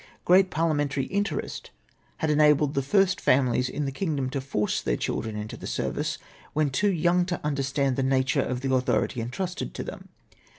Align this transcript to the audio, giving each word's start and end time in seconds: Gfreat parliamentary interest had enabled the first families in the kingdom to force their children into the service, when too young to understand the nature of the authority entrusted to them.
Gfreat 0.25 0.49
parliamentary 0.49 1.03
interest 1.05 1.69
had 2.17 2.31
enabled 2.31 2.73
the 2.73 2.81
first 2.81 3.21
families 3.21 3.69
in 3.69 3.85
the 3.85 3.91
kingdom 3.91 4.31
to 4.31 4.41
force 4.41 4.81
their 4.81 4.97
children 4.97 5.35
into 5.35 5.55
the 5.55 5.67
service, 5.67 6.17
when 6.53 6.71
too 6.71 6.89
young 6.91 7.23
to 7.27 7.39
understand 7.43 7.97
the 7.97 8.01
nature 8.01 8.41
of 8.41 8.61
the 8.61 8.73
authority 8.73 9.21
entrusted 9.21 9.75
to 9.75 9.83
them. 9.83 10.09